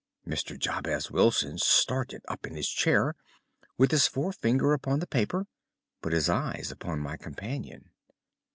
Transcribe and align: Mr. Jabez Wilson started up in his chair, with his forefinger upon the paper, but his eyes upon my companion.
Mr. 0.25 0.57
Jabez 0.57 1.11
Wilson 1.11 1.59
started 1.59 2.23
up 2.27 2.47
in 2.47 2.55
his 2.55 2.67
chair, 2.69 3.13
with 3.77 3.91
his 3.91 4.07
forefinger 4.07 4.73
upon 4.73 4.97
the 4.97 5.05
paper, 5.05 5.45
but 6.01 6.11
his 6.11 6.27
eyes 6.27 6.71
upon 6.71 6.99
my 6.99 7.15
companion. 7.17 7.91